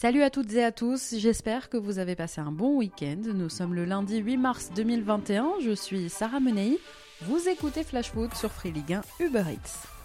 [0.00, 3.20] Salut à toutes et à tous, j'espère que vous avez passé un bon week-end.
[3.22, 6.78] Nous sommes le lundi 8 mars 2021, je suis Sarah Menei.
[7.20, 9.99] Vous écoutez Flash Foot sur Free Ligue 1 Uber Eats.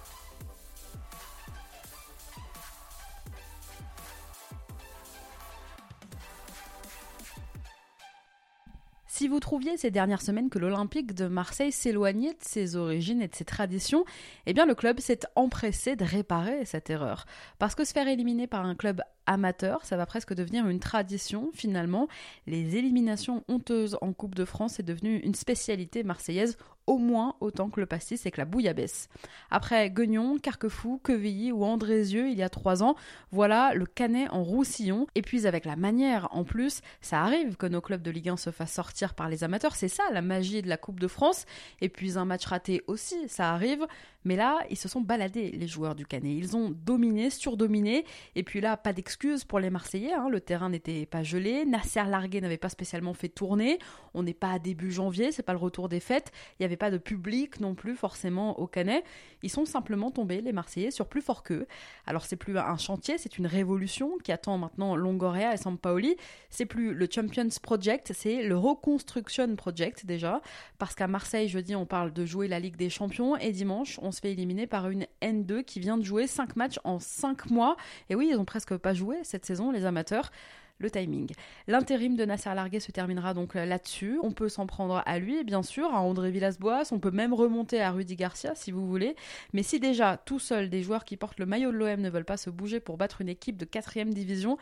[9.18, 13.29] Si vous trouviez ces dernières semaines que l'Olympique de Marseille s'éloignait de ses origines et
[13.29, 14.04] de ses traditions,
[14.45, 17.25] eh bien le club s'est empressé de réparer cette erreur.
[17.57, 21.50] Parce que se faire éliminer par un club amateur, ça va presque devenir une tradition
[21.54, 22.10] finalement.
[22.46, 26.57] Les éliminations honteuses en Coupe de France est devenu une spécialité marseillaise
[26.88, 29.10] au moins autant que le pastis et que la bouillabaisse.
[29.50, 32.95] Après Guignon, Carquefou, Quevilly ou Andrézieux il y a trois ans,
[33.31, 35.08] voilà le canet en roussillon.
[35.16, 38.38] Et puis avec la manière en plus, ça arrive que nos clubs de Ligue 1
[38.38, 41.45] se fassent sortir par les amateurs, c'est ça la magie de la Coupe de France.
[41.81, 43.86] Et puis un match raté aussi, ça arrive.
[44.25, 46.36] Mais là, ils se sont baladés, les joueurs du Canet.
[46.36, 48.06] Ils ont dominé, surdominé.
[48.33, 50.14] Et puis là, pas d'excuses pour les Marseillais.
[50.14, 50.30] Hein.
[50.30, 51.64] Le terrain n'était pas gelé.
[51.66, 53.77] Nasser Largué n'avait pas spécialement fait tourner.
[54.16, 56.31] On n'est pas à début janvier, c'est pas le retour des fêtes.
[56.53, 59.03] Il n'y avait pas de public non plus forcément au Canet.
[59.43, 61.67] Ils sont simplement tombés, les Marseillais, sur plus fort qu'eux.
[62.05, 66.15] Alors c'est plus un chantier, c'est une révolution qui attend maintenant Longoria et Sampaoli.
[66.49, 70.41] C'est plus le Champions Project, c'est le Reconstruction Project déjà.
[70.77, 74.11] Parce qu'à Marseille, jeudi, on parle de jouer la Ligue des Champions et dimanche, on
[74.11, 77.75] se fait éliminer par une N2 qui vient de jouer 5 matchs en 5 mois.
[78.09, 80.31] Et oui, ils ont presque pas joué cette saison, les amateurs
[80.79, 81.31] le timing.
[81.67, 84.19] L'intérim de Nasser Larguet se terminera donc là-dessus.
[84.23, 86.89] On peut s'en prendre à lui, bien sûr, à André Villas-Boas.
[86.91, 89.15] On peut même remonter à Rudy Garcia si vous voulez.
[89.53, 92.25] Mais si déjà tout seul des joueurs qui portent le maillot de l'OM ne veulent
[92.25, 94.57] pas se bouger pour battre une équipe de 4 division,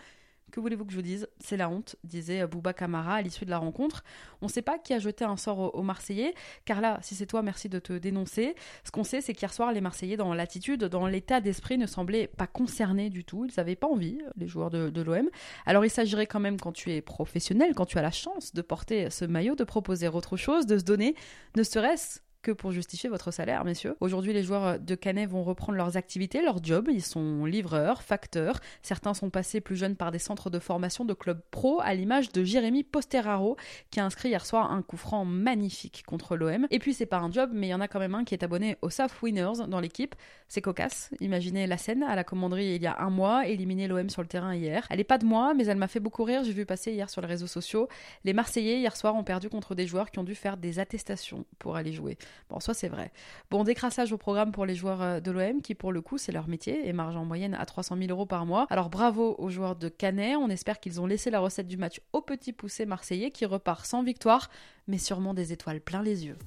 [0.54, 3.50] que voulez-vous que je vous dise C'est la honte, disait Bouba Camara à l'issue de
[3.50, 4.04] la rencontre.
[4.42, 7.26] On ne sait pas qui a jeté un sort aux Marseillais, car là, si c'est
[7.26, 8.56] toi, merci de te dénoncer.
[8.84, 12.28] Ce qu'on sait, c'est qu'hier soir, les Marseillais, dans l'attitude, dans l'état d'esprit, ne semblaient
[12.28, 13.46] pas concernés du tout.
[13.46, 15.28] Ils n'avaient pas envie, les joueurs de, de l'OM.
[15.66, 18.62] Alors il s'agirait quand même, quand tu es professionnel, quand tu as la chance de
[18.62, 21.16] porter ce maillot, de proposer autre chose, de se donner,
[21.56, 23.96] ne serait-ce que pour justifier votre salaire, messieurs.
[24.02, 26.90] Aujourd'hui, les joueurs de Canet vont reprendre leurs activités, leurs jobs.
[26.92, 28.60] Ils sont livreurs, facteurs.
[28.84, 32.32] Certains sont passés plus jeunes par des centres de formation de clubs pro, à l'image
[32.32, 33.56] de Jérémy Posteraro,
[33.90, 36.68] qui a inscrit hier soir un coup franc magnifique contre l'OM.
[36.70, 38.36] Et puis, c'est pas un job, mais il y en a quand même un qui
[38.36, 40.14] est abonné au SAF Winners dans l'équipe.
[40.50, 41.12] C'est cocasse.
[41.22, 44.28] Imaginez la scène à la commanderie il y a un mois, éliminer l'OM sur le
[44.28, 44.86] terrain hier.
[44.90, 46.44] Elle est pas de moi, mais elle m'a fait beaucoup rire.
[46.44, 47.88] J'ai vu passer hier sur les réseaux sociaux.
[48.26, 51.46] Les Marseillais, hier soir, ont perdu contre des joueurs qui ont dû faire des attestations
[51.58, 52.18] pour aller jouer.
[52.50, 53.12] Bon, soit c'est vrai.
[53.50, 56.32] Bon, décrassage au programme pour les joueurs euh, de l'OM qui, pour le coup, c'est
[56.32, 58.68] leur métier et marge en moyenne à 300 000 euros par mois.
[58.70, 60.36] Alors bravo aux joueurs de Canet.
[60.38, 63.86] On espère qu'ils ont laissé la recette du match au petit poussé marseillais qui repart
[63.86, 64.50] sans victoire,
[64.88, 66.38] mais sûrement des étoiles plein les yeux.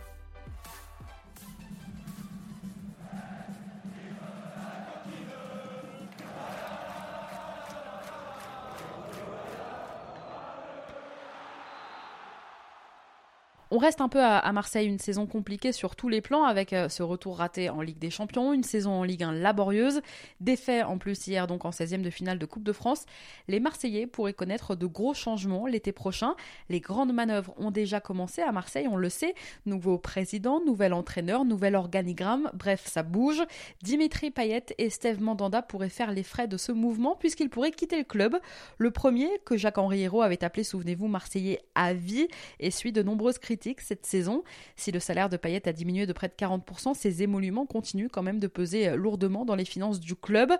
[13.76, 16.88] On reste un peu à, Marseille, une saison compliquée sur tous les plans avec euh,
[16.88, 20.00] ce retour raté en Ligue des Champions, une saison en Ligue 1 laborieuse,
[20.40, 23.04] défait en plus hier donc en 16e de finale de Coupe de France.
[23.48, 26.36] Les Marseillais pourraient connaître de gros changements l'été prochain.
[26.70, 29.34] Les grandes manœuvres ont déjà commencé à Marseille, on le sait.
[29.66, 33.42] Nouveau président, nouvel entraîneur, nouvel organigramme, bref, ça bouge.
[33.82, 37.98] Dimitri Payet et Steve Mandanda pourraient faire les frais de ce mouvement puisqu'ils pourraient quitter
[37.98, 38.38] le club.
[38.78, 43.36] Le premier, que Jacques-Henri Hérault avait appelé, souvenez-vous, Marseillais à vie, et suit de nombreuses
[43.36, 44.42] critiques cette saison.
[44.76, 48.22] Si le salaire de Payet a diminué de près de 40%, ses émoluments continuent quand
[48.22, 50.52] même de peser euh, lourdement dans les finances du club.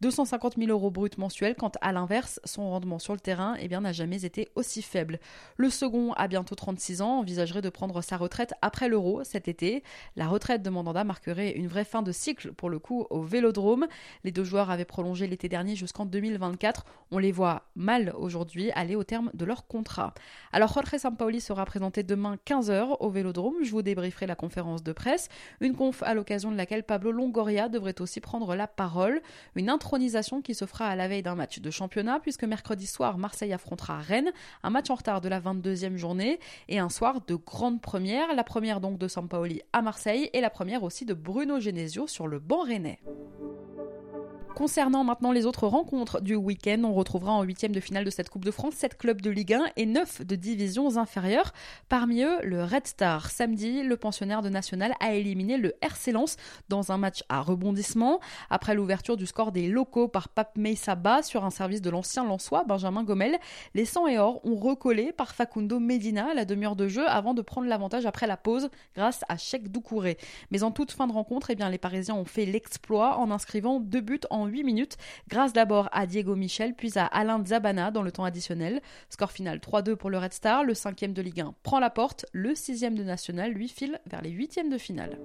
[0.00, 3.92] 250 000 euros bruts mensuels, quand à l'inverse, son rendement sur le terrain eh n'a
[3.92, 5.20] jamais été aussi faible.
[5.56, 9.82] Le second, à bientôt 36 ans, envisagerait de prendre sa retraite après l'Euro cet été.
[10.16, 13.86] La retraite de Mandanda marquerait une vraie fin de cycle pour le coup au Vélodrome.
[14.24, 16.84] Les deux joueurs avaient prolongé l'été dernier jusqu'en 2024.
[17.10, 20.14] On les voit mal aujourd'hui aller au terme de leur contrat.
[20.52, 23.56] Alors Jorge Sampaoli sera présenté demain 15h au Vélodrome.
[23.62, 25.28] Je vous débrieferai la conférence de presse,
[25.60, 29.20] une conf à l'occasion de laquelle Pablo Longoria devrait aussi prendre la parole,
[29.54, 33.18] une intronisation qui se fera à la veille d'un match de championnat puisque mercredi soir
[33.18, 37.34] Marseille affrontera Rennes, un match en retard de la 22e journée et un soir de
[37.34, 41.60] grande première, la première donc de Sampaoli à Marseille et la première aussi de Bruno
[41.60, 43.00] Genesio sur le banc rennais.
[44.54, 48.28] Concernant maintenant les autres rencontres du week-end, on retrouvera en huitième de finale de cette
[48.28, 51.52] Coupe de France 7 clubs de Ligue 1 et 9 de divisions inférieures.
[51.88, 53.30] Parmi eux, le Red Star.
[53.30, 56.36] Samedi, le pensionnaire de National a éliminé le RC Lens
[56.68, 58.18] dans un match à rebondissement.
[58.50, 62.64] Après l'ouverture du score des locaux par Pape Meissaba sur un service de l'ancien Lensois,
[62.64, 63.38] Benjamin Gomel,
[63.74, 67.34] les 100 et or ont recollé par Facundo Medina à la demi-heure de jeu avant
[67.34, 70.18] de prendre l'avantage après la pause grâce à Cheikh Doucouré.
[70.50, 73.78] Mais en toute fin de rencontre, eh bien, les Parisiens ont fait l'exploit en inscrivant
[73.78, 74.96] deux buts en 8 minutes,
[75.28, 78.80] grâce d'abord à Diego Michel, puis à Alain Zabana dans le temps additionnel.
[79.10, 82.26] Score final 3-2 pour le Red Star, le cinquième de Ligue 1 prend la porte,
[82.32, 85.18] le sixième de National lui file vers les huitièmes de finale.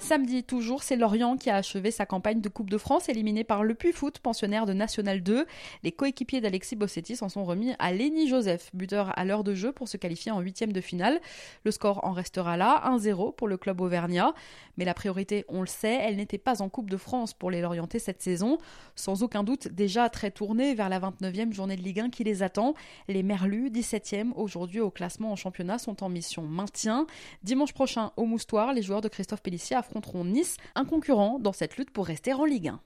[0.00, 3.62] Samedi, toujours, c'est Lorient qui a achevé sa campagne de Coupe de France, éliminé par
[3.62, 5.46] le Puy Foot, pensionnaire de National 2.
[5.82, 9.72] Les coéquipiers d'Alexis Bossetti s'en sont remis à Lenny Joseph, buteur à l'heure de jeu
[9.72, 11.20] pour se qualifier en huitième de finale.
[11.64, 14.32] Le score en restera là, 1-0 pour le club auvergnat.
[14.78, 17.60] Mais la priorité, on le sait, elle n'était pas en Coupe de France pour les
[17.60, 18.56] Lorientais cette saison.
[18.96, 22.42] Sans aucun doute, déjà très tournés vers la 29e journée de Ligue 1 qui les
[22.42, 22.72] attend.
[23.06, 27.06] Les Merlus, 17e aujourd'hui au classement en championnat, sont en mission maintien.
[27.42, 31.76] Dimanche prochain, au Moustoir, les joueurs de Christophe Pellissier affronteront Nice, un concurrent dans cette
[31.76, 32.80] lutte pour rester en Ligue 1.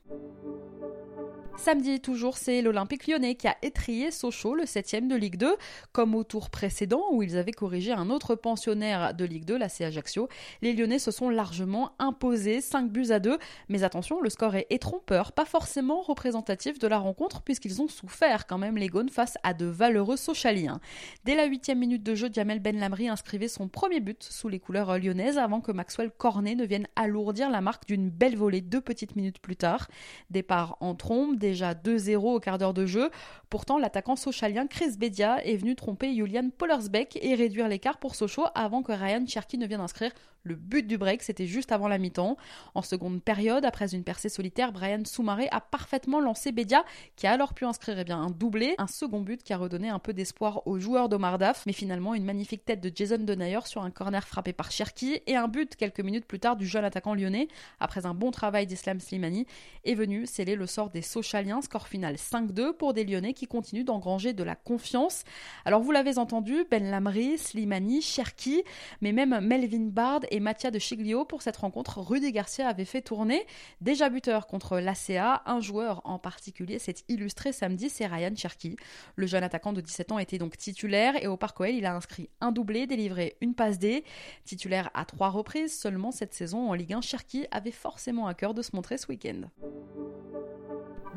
[1.56, 5.56] Samedi, toujours, c'est l'Olympique lyonnais qui a étrié Sochaux, le 7 de Ligue 2.
[5.93, 9.71] Comme au tour précédent, où ils avaient corrigé un autre pensionnaire de Ligue 2, la
[9.71, 10.29] C Ajaccio,
[10.61, 13.39] les Lyonnais se sont largement imposés, 5 buts à 2.
[13.71, 18.47] Mais attention, le score est trompeur, pas forcément représentatif de la rencontre, puisqu'ils ont souffert
[18.47, 20.81] quand même les Gaunes face à de valeureux Sochaliens.
[21.25, 24.61] Dès la 8 minute de jeu, Jamel Ben Lamri inscrivait son premier but sous les
[24.61, 28.83] couleurs lyonnaises avant que Maxwell Cornet ne vienne alourdir la marque d'une belle volée deux
[28.83, 29.89] petites minutes plus tard.
[30.31, 33.11] Départ en trombe, déjà 2-0 au quart d'heure de jeu.
[33.50, 38.46] Pourtant, l'attaquant sochalien Chris Bedia est venu tromper Julian Pollersbeck et réduire l'écart pour Sochaux
[38.55, 40.12] avant que Ryan Cherky ne vienne inscrire
[40.44, 42.37] le but du break, c'était juste avant la mi-temps.
[42.75, 46.85] En seconde période, après une percée solitaire, Brian Soumaré a parfaitement lancé Bedia,
[47.17, 49.88] qui a alors pu inscrire eh bien, un doublé, un second but qui a redonné
[49.88, 53.61] un peu d'espoir aux joueurs d'Omar Daf, mais finalement une magnifique tête de Jason Denayer
[53.64, 56.85] sur un corner frappé par Cherki et un but quelques minutes plus tard du jeune
[56.85, 57.49] attaquant lyonnais,
[57.81, 59.46] après un bon travail d'Islam Slimani,
[59.85, 63.85] est venu sceller le sort des Sochaliens, score final 5-2 pour des Lyonnais qui continuent
[63.85, 65.25] d'engranger de la confiance.
[65.64, 68.62] Alors vous l'avez entendu, Ben Lamri, Slimani, Cherki,
[69.00, 71.25] mais même Melvin Bard et Mathia de Chiglio.
[71.25, 73.47] Pour cette rencontre, Rudy Garcia avait fait tourner.
[73.81, 78.77] Déjà buteur contre l'ACA, un joueur en particulier s'est illustré samedi, c'est Ryan Cherky.
[79.15, 81.95] Le jeune attaquant de 17 ans était donc titulaire et au Parc OL, il a
[81.95, 84.03] inscrit un doublé, délivré une passe D.
[84.45, 88.55] Titulaire à trois reprises seulement cette saison en Ligue 1, Cherky avait forcément à cœur
[88.55, 89.43] de se montrer ce week-end.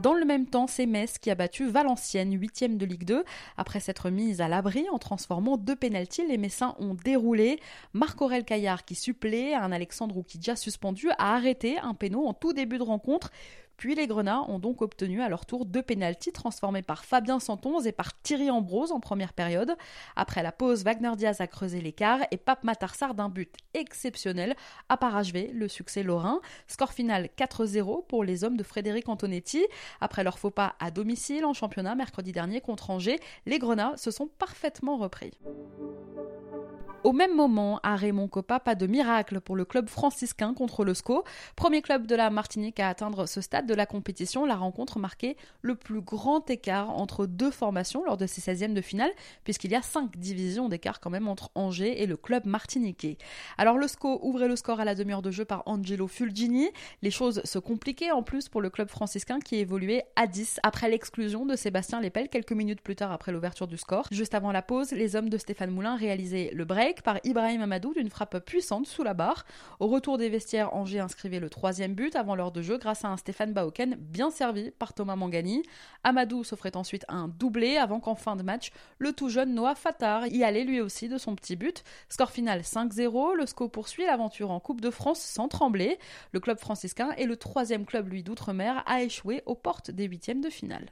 [0.08, 3.26] Dans le même temps, c'est Metz qui a battu Valenciennes, 8 de Ligue 2.
[3.58, 7.60] Après s'être mise à l'abri en transformant deux pénalties, les Messins ont déroulé.
[7.92, 12.78] Marc-Aurel Caillard, qui supplée un Alexandre déjà suspendu, a arrêté un péno en tout début
[12.78, 13.32] de rencontre.
[13.78, 17.86] Puis les Grenats ont donc obtenu à leur tour deux pénalties transformés par Fabien Santonze
[17.86, 19.76] et par Thierry Ambrose en première période.
[20.16, 24.56] Après la pause, Wagner Diaz a creusé l'écart et Pape Matarsar d'un but exceptionnel
[24.90, 26.42] a parachevé le succès lorrain.
[26.68, 29.64] Score final 4-0 pour les hommes de Frédéric Antonetti.
[30.02, 34.10] Après leur faux pas à domicile en championnat mercredi dernier contre Angers, les Grenats se
[34.10, 35.38] sont parfaitement repris.
[37.04, 40.96] Au même moment, à Raymond Coppa, pas de miracle pour le club franciscain contre le
[40.96, 41.24] SCO.
[41.56, 45.38] Premier club de la Martinique à atteindre ce stade de la compétition, la rencontre marquait
[45.62, 49.12] le plus grand écart entre deux formations lors de ces 16e de finale,
[49.44, 53.18] puisqu'il y a 5 divisions d'écart quand même entre Angers et le club martiniquais.
[53.58, 56.68] Alors le SCO ouvrait le score à la demi-heure de jeu par Angelo Fulgini.
[57.04, 60.90] Les choses se compliquaient en plus pour le club franciscain qui évoluait à 10 après
[60.90, 64.08] l'exclusion de Sébastien Lepel quelques minutes plus tard après l'ouverture du score.
[64.12, 67.94] Juste avant la pause, les hommes de Stéphane Moulin réalisaient le break par Ibrahim Amadou
[67.94, 69.46] d'une frappe puissante sous la barre.
[69.80, 73.10] Au retour des vestiaires, Angers inscrivait le troisième but avant l'heure de jeu grâce à
[73.10, 75.64] un Stéphane Baoken bien servi par Thomas Mangani.
[76.04, 80.28] Amadou s'offrait ensuite un doublé avant qu'en fin de match, le tout jeune Noah Fatar
[80.28, 81.84] y allait lui aussi de son petit but.
[82.10, 86.00] Score final 5-0, le SCO poursuit l'aventure en Coupe de France sans trembler.
[86.32, 90.42] Le club franciscain est le troisième club lui d'outre-mer à échouer aux portes des huitièmes
[90.42, 90.92] de finale.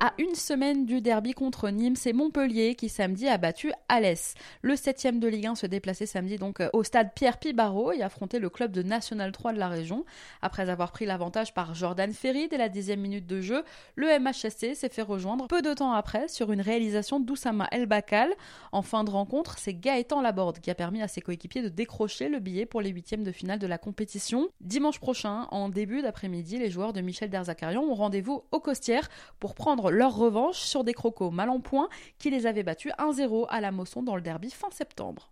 [0.00, 4.34] À une semaine du derby contre Nîmes, c'est Montpellier qui samedi a battu Alès.
[4.60, 8.02] Le 7 de Ligue 1 se déplaçait samedi donc euh, au stade Pierre Pibaro et
[8.02, 10.04] affrontait le club de National 3 de la région.
[10.42, 13.62] Après avoir pris l'avantage par Jordan Ferry dès la dixième minute de jeu,
[13.94, 18.30] le MHSC s'est fait rejoindre peu de temps après sur une réalisation d'Oussama El Bakal.
[18.72, 22.28] En fin de rencontre, c'est Gaëtan Laborde qui a permis à ses coéquipiers de décrocher
[22.28, 24.48] le billet pour les huitièmes de finale de la compétition.
[24.60, 29.08] Dimanche prochain, en début d'après-midi, les joueurs de Michel Derzakarian ont rendez-vous au Costières
[29.38, 31.88] pour prendre leur revanche sur des crocos mal en point
[32.18, 35.30] qui les avaient battus 1-0 à la Mosson dans le derby fin septembre.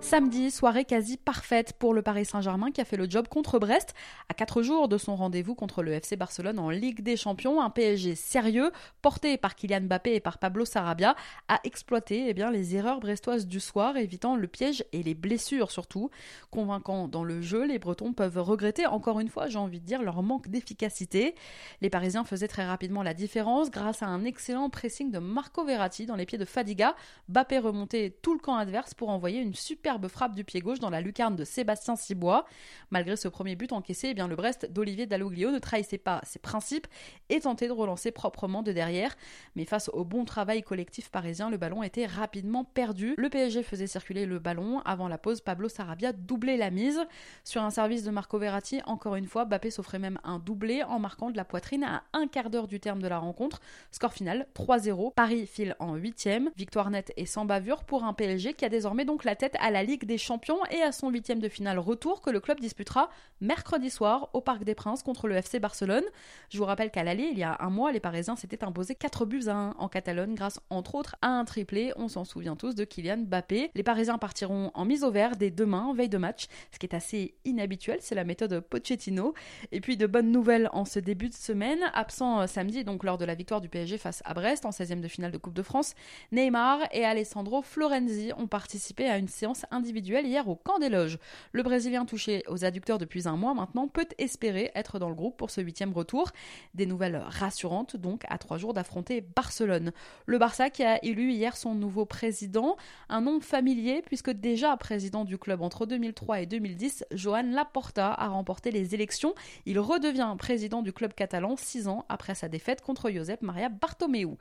[0.00, 3.94] Samedi, soirée quasi parfaite pour le Paris Saint-Germain qui a fait le job contre Brest.
[4.28, 7.70] À 4 jours de son rendez-vous contre le FC Barcelone en Ligue des Champions, un
[7.70, 8.70] PSG sérieux,
[9.02, 11.16] porté par Kylian Mbappé et par Pablo Sarabia,
[11.48, 15.70] a exploité eh bien, les erreurs brestoises du soir, évitant le piège et les blessures
[15.70, 16.10] surtout.
[16.50, 20.02] Convaincant dans le jeu, les Bretons peuvent regretter encore une fois, j'ai envie de dire,
[20.02, 21.34] leur manque d'efficacité.
[21.80, 26.06] Les Parisiens faisaient très rapidement la différence grâce à un excellent pressing de Marco Verratti
[26.06, 26.94] dans les pieds de Fadiga.
[27.28, 30.80] Mbappé remontait tout le camp adverse pour envoyer une super superbe frappe du pied gauche
[30.80, 32.46] dans la lucarne de Sébastien Cibois.
[32.90, 36.38] Malgré ce premier but encaissé, eh bien le Brest d'Olivier Dalloglio ne trahissait pas ses
[36.38, 36.86] principes
[37.28, 39.14] et tentait de relancer proprement de derrière.
[39.56, 43.12] Mais face au bon travail collectif parisien, le ballon était rapidement perdu.
[43.18, 44.80] Le PSG faisait circuler le ballon.
[44.86, 47.02] Avant la pause, Pablo Sarabia doublait la mise.
[47.44, 50.98] Sur un service de Marco Verratti, encore une fois, Bappé s'offrait même un doublé en
[50.98, 53.60] marquant de la poitrine à un quart d'heure du terme de la rencontre.
[53.90, 55.12] Score final 3-0.
[55.12, 59.04] Paris file en 8 Victoire nette et sans bavure pour un PSG qui a désormais
[59.04, 62.20] donc la tête à la Ligue des Champions et à son huitième de finale retour
[62.20, 63.08] que le club disputera
[63.40, 66.04] mercredi soir au Parc des Princes contre le FC Barcelone.
[66.50, 69.24] Je vous rappelle qu'à l'aller, il y a un mois, les Parisiens s'étaient imposés 4
[69.26, 72.74] buts à 1 en Catalogne grâce entre autres à un triplé, on s'en souvient tous,
[72.74, 73.70] de Kylian Mbappé.
[73.74, 76.94] Les Parisiens partiront en mise au vert dès demain, veille de match, ce qui est
[76.94, 79.34] assez inhabituel, c'est la méthode Pochettino.
[79.72, 83.18] Et puis de bonnes nouvelles en ce début de semaine, absent euh, samedi donc lors
[83.18, 85.62] de la victoire du PSG face à Brest en 16e de finale de Coupe de
[85.62, 85.94] France,
[86.32, 91.18] Neymar et Alessandro Florenzi ont participé à une séance individuelle hier au camp des loges.
[91.52, 95.36] Le Brésilien touché aux adducteurs depuis un mois maintenant peut espérer être dans le groupe
[95.36, 96.30] pour ce huitième retour.
[96.74, 99.92] Des nouvelles rassurantes donc à trois jours d'affronter Barcelone.
[100.26, 102.76] Le Barça qui a élu hier son nouveau président,
[103.08, 108.28] un nom familier puisque déjà président du club entre 2003 et 2010, Joan Laporta a
[108.28, 109.34] remporté les élections.
[109.66, 114.36] Il redevient président du club catalan six ans après sa défaite contre Josep Maria Bartomeu.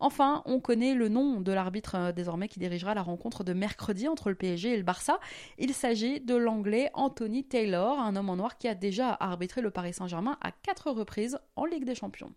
[0.00, 4.08] Enfin, on connaît le nom de l'arbitre euh, désormais qui dirigera la rencontre de mercredi
[4.08, 5.20] entre le PSG et le Barça.
[5.58, 9.70] Il s'agit de l'anglais Anthony Taylor, un homme en noir qui a déjà arbitré le
[9.70, 12.32] Paris Saint-Germain à quatre reprises en Ligue des Champions.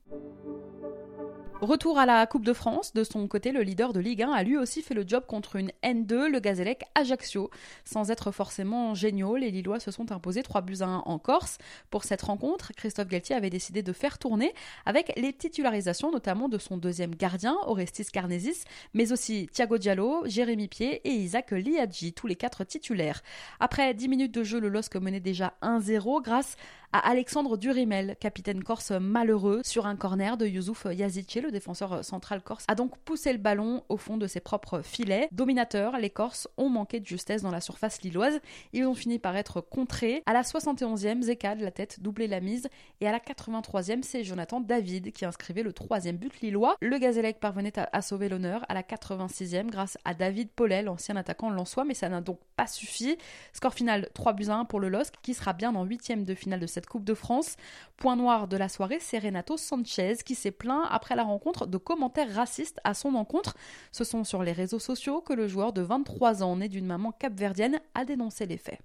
[1.63, 2.93] Retour à la Coupe de France.
[2.93, 5.55] De son côté, le leader de Ligue 1 a lui aussi fait le job contre
[5.55, 7.49] une N2, le Gazélec Ajaccio.
[7.85, 11.59] Sans être forcément géniaux, les Lillois se sont imposés 3 buts à 1 en Corse.
[11.89, 14.53] Pour cette rencontre, Christophe Galtier avait décidé de faire tourner
[14.85, 20.67] avec les titularisations notamment de son deuxième gardien, Orestis Carnesis, mais aussi Thiago Diallo, Jérémy
[20.67, 23.21] Pied et Isaac Liadji, tous les quatre titulaires.
[23.61, 26.57] Après 10 minutes de jeu, le LOSC menait déjà 1-0 grâce
[26.93, 32.43] à Alexandre Durimel, capitaine corse malheureux, sur un corner de Youssouf Yazici, le défenseur central
[32.43, 35.27] corse, a donc poussé le ballon au fond de ses propres filets.
[35.31, 38.39] Dominateurs, les Corses ont manqué de justesse dans la surface lilloise.
[38.73, 40.21] Ils ont fini par être contrés.
[40.27, 42.69] À la 71e, Zeka la tête doublait la mise.
[43.01, 46.77] Et à la 83e, c'est Jonathan David qui inscrivait le troisième but lillois.
[46.79, 51.49] Le Gazélec parvenait à, sauver l'honneur à la 86e grâce à David Paulet, l'ancien attaquant
[51.49, 53.17] lensois, mais ça n'a donc pas suffi.
[53.51, 56.35] Score final 3 buts à 1 pour le LOSC qui sera bien en huitième de
[56.35, 57.55] finale de cette Coupe de France.
[57.97, 61.77] Point noir de la soirée, c'est Renato Sanchez qui s'est plaint après la rencontre de
[61.77, 63.55] commentaires racistes à son encontre.
[63.91, 67.11] Ce sont sur les réseaux sociaux que le joueur de 23 ans, né d'une maman
[67.11, 68.79] capverdienne, a dénoncé les faits.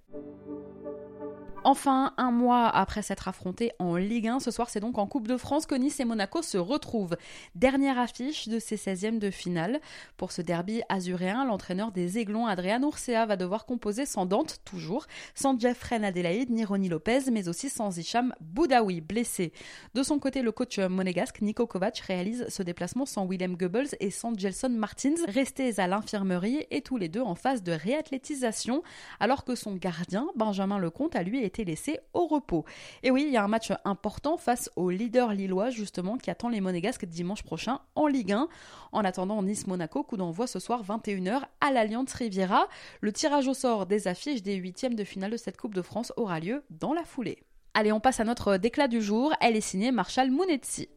[1.65, 5.27] Enfin, un mois après s'être affronté en Ligue 1, ce soir c'est donc en Coupe
[5.27, 7.17] de France que Nice et Monaco se retrouvent.
[7.53, 9.81] Dernière affiche de ces 16e de finale.
[10.15, 15.05] Pour ce derby azuréen, l'entraîneur des Aiglons, Adrian Ursea, va devoir composer sans Dante, toujours,
[15.35, 19.51] sans Jeffrey Adelaide ni Ronnie Lopez, mais aussi sans Hicham Boudaoui, blessé.
[19.95, 24.11] De son côté, le coach monégasque Nico Kovac réalise ce déplacement sans Willem Goebbels et
[24.11, 28.81] sans Gelson Martins, restés à l'infirmerie et tous les deux en phase de réathlétisation,
[29.19, 32.63] alors que son gardien, Benjamin Lecomte, a lui été laissé au repos.
[33.03, 36.47] Et oui, il y a un match important face au leader lillois justement qui attend
[36.47, 38.47] les Monégasques dimanche prochain en Ligue 1.
[38.91, 42.67] En attendant Nice-Monaco, coup d'envoi ce soir 21h à l'Alliance Riviera.
[43.01, 46.13] Le tirage au sort des affiches des huitièmes de finale de cette Coupe de France
[46.15, 47.43] aura lieu dans la foulée.
[47.73, 49.33] Allez, on passe à notre déclat du jour.
[49.41, 50.89] Elle est signée Marshall Mounetzi.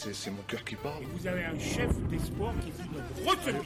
[0.00, 1.02] C'est mon cœur qui parle.
[1.02, 3.60] Et vous avez un chef d'espoir qui est notre retenue.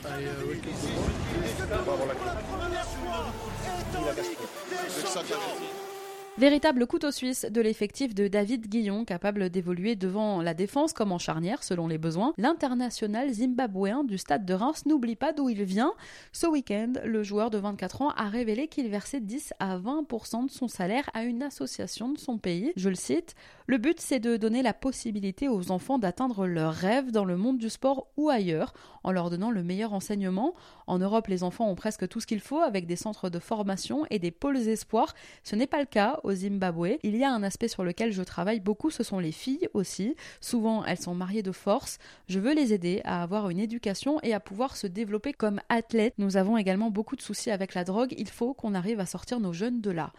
[6.37, 11.19] Véritable couteau suisse de l'effectif de David Guillon, capable d'évoluer devant la défense comme en
[11.19, 12.35] charnière selon les besoins.
[12.38, 15.93] L'international zimbabwéen du stade de Reims n'oublie pas d'où il vient.
[16.33, 20.50] Ce week-end, le joueur de 24 ans a révélé qu'il versait 10 à 20% de
[20.50, 22.73] son salaire à une association de son pays.
[22.75, 23.37] Je le cite
[23.69, 27.59] Le but, c'est de donner la possibilité aux enfants d'atteindre leurs rêves dans le monde
[27.59, 28.75] du sport ou ailleurs,
[29.05, 30.55] en leur donnant le meilleur enseignement.
[30.88, 34.05] En Europe, les enfants ont presque tout ce qu'il faut avec des centres de formation
[34.11, 35.14] et des pôles espoirs.
[35.45, 36.99] Ce n'est pas le cas au Zimbabwe.
[37.02, 40.16] Il y a un aspect sur lequel je travaille beaucoup, ce sont les filles aussi.
[40.40, 41.99] Souvent, elles sont mariées de force.
[42.28, 46.14] Je veux les aider à avoir une éducation et à pouvoir se développer comme athlètes.
[46.19, 48.14] Nous avons également beaucoup de soucis avec la drogue.
[48.19, 50.12] Il faut qu'on arrive à sortir nos jeunes de là.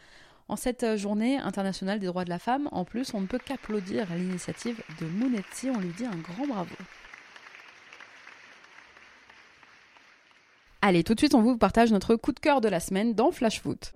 [0.48, 4.08] En cette journée internationale des droits de la femme, en plus, on ne peut qu'applaudir
[4.16, 5.72] l'initiative de Mounetzi.
[5.72, 6.76] On lui dit un grand bravo.
[10.84, 13.32] Allez, tout de suite, on vous partage notre coup de cœur de la semaine dans
[13.32, 13.94] Flash Foot.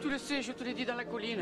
[0.00, 1.40] Tu le sais, je te l'ai dit dans la colline.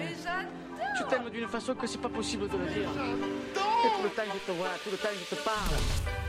[0.99, 2.89] Je t'aime d'une façon que c'est pas possible de le dire.
[2.91, 6.28] Et tout le temps je te vois, tout le temps je te parle.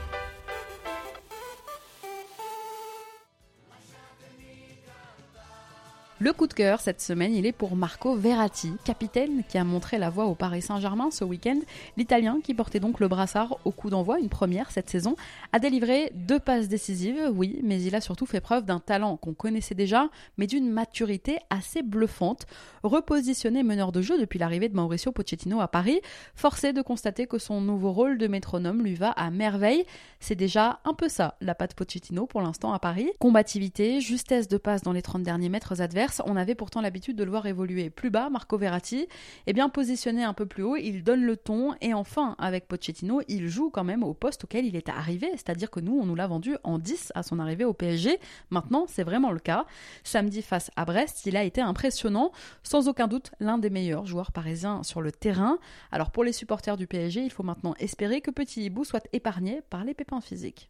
[6.22, 9.98] Le coup de cœur cette semaine, il est pour Marco Verratti, capitaine qui a montré
[9.98, 11.58] la voie au Paris Saint-Germain ce week-end.
[11.96, 15.16] L'Italien, qui portait donc le brassard au coup d'envoi, une première cette saison,
[15.54, 19.34] a délivré deux passes décisives, oui, mais il a surtout fait preuve d'un talent qu'on
[19.34, 22.48] connaissait déjà, mais d'une maturité assez bluffante.
[22.84, 26.02] Repositionné meneur de jeu depuis l'arrivée de Mauricio Pochettino à Paris,
[26.36, 29.86] forcé de constater que son nouveau rôle de métronome lui va à merveille.
[30.20, 33.10] C'est déjà un peu ça, la patte Pochettino pour l'instant à Paris.
[33.20, 37.24] Combativité, justesse de passe dans les 30 derniers mètres adverses, on avait pourtant l'habitude de
[37.24, 39.08] le voir évoluer plus bas, Marco Verratti.
[39.48, 41.76] Eh bien, positionné un peu plus haut, il donne le ton.
[41.82, 45.30] Et enfin, avec Pochettino, il joue quand même au poste auquel il est arrivé.
[45.34, 48.20] C'est-à-dire que nous, on nous l'a vendu en 10 à son arrivée au PSG.
[48.50, 49.66] Maintenant, c'est vraiment le cas.
[50.04, 52.32] Samedi, face à Brest, il a été impressionnant.
[52.64, 55.60] Sans aucun doute, l'un des meilleurs joueurs parisiens sur le terrain.
[55.92, 59.62] Alors, pour les supporters du PSG, il faut maintenant espérer que Petit Hibou soit épargné
[59.70, 60.70] par les pépins physiques.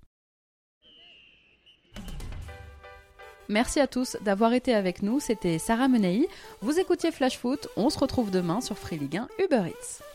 [3.49, 5.19] Merci à tous d'avoir été avec nous.
[5.19, 6.27] C'était Sarah Menei.
[6.61, 7.67] Vous écoutiez Flash Foot.
[7.75, 10.08] On se retrouve demain sur Free Ligue 1 Uber Eats.